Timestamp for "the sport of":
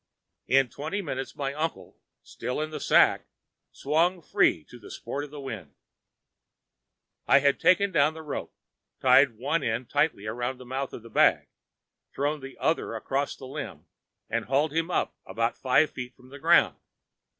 4.79-5.29